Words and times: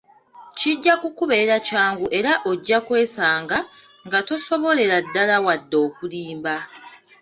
Kijja 0.57 0.93
kukubeerera 1.01 1.57
kyangu 1.67 2.05
era 2.19 2.31
ojja 2.49 2.77
kwesanga 2.87 3.57
nga 4.05 4.19
tosobolera 4.27 4.97
ddala 5.05 5.35
wadde 5.45 5.77
okulimba. 5.87 6.55